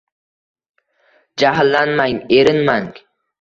Jahllanmang, 1.43 2.17
erinmang 2.39 2.91